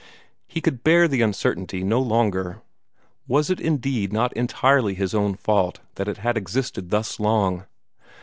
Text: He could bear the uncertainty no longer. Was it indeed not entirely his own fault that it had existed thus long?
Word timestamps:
He 0.47 0.61
could 0.61 0.83
bear 0.83 1.07
the 1.07 1.21
uncertainty 1.21 1.83
no 1.83 1.99
longer. 2.01 2.63
Was 3.27 3.51
it 3.51 3.59
indeed 3.59 4.11
not 4.11 4.33
entirely 4.33 4.95
his 4.95 5.13
own 5.13 5.35
fault 5.35 5.79
that 5.93 6.07
it 6.07 6.17
had 6.17 6.37
existed 6.37 6.89
thus 6.89 7.19
long? 7.19 7.67